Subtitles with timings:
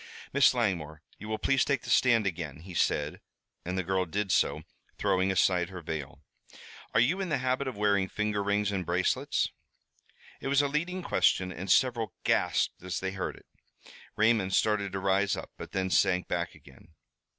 [0.33, 3.21] "Miss Langmore, you will please take the stand again," he said,
[3.63, 4.63] and the girl did so,
[4.97, 6.23] throwing aside her veil.
[6.95, 9.49] "Are you in the habit of wearing finger rings and bracelets?"
[10.39, 13.45] It was a leading question and several gasped as they heard it.
[14.15, 16.95] Raymond started to rise up, but then sank back again.